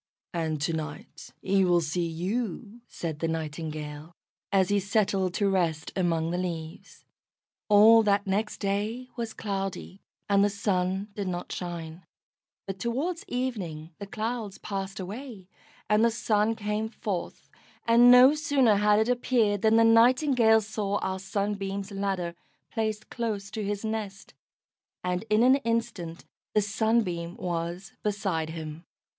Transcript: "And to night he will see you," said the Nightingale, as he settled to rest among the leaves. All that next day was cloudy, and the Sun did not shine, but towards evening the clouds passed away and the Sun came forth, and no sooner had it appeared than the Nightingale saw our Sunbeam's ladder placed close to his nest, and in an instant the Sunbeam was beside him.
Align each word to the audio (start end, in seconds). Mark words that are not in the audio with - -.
"And 0.33 0.59
to 0.63 0.73
night 0.73 1.29
he 1.43 1.63
will 1.63 1.79
see 1.79 2.07
you," 2.07 2.81
said 2.87 3.19
the 3.19 3.27
Nightingale, 3.27 4.11
as 4.51 4.69
he 4.69 4.79
settled 4.79 5.35
to 5.35 5.47
rest 5.47 5.91
among 5.95 6.31
the 6.31 6.39
leaves. 6.39 7.05
All 7.69 8.01
that 8.01 8.25
next 8.25 8.57
day 8.57 9.09
was 9.15 9.35
cloudy, 9.35 10.01
and 10.27 10.43
the 10.43 10.49
Sun 10.49 11.09
did 11.13 11.27
not 11.27 11.51
shine, 11.51 12.03
but 12.65 12.79
towards 12.79 13.23
evening 13.27 13.91
the 13.99 14.07
clouds 14.07 14.57
passed 14.57 14.99
away 14.99 15.47
and 15.87 16.03
the 16.03 16.09
Sun 16.09 16.55
came 16.55 16.89
forth, 16.89 17.47
and 17.85 18.09
no 18.09 18.33
sooner 18.33 18.77
had 18.77 18.97
it 18.97 19.07
appeared 19.07 19.61
than 19.61 19.75
the 19.75 19.83
Nightingale 19.83 20.61
saw 20.61 20.97
our 21.01 21.19
Sunbeam's 21.19 21.91
ladder 21.91 22.33
placed 22.71 23.11
close 23.11 23.51
to 23.51 23.63
his 23.63 23.85
nest, 23.85 24.33
and 25.03 25.25
in 25.29 25.43
an 25.43 25.57
instant 25.57 26.25
the 26.55 26.61
Sunbeam 26.63 27.35
was 27.37 27.91
beside 28.01 28.49
him. 28.49 28.83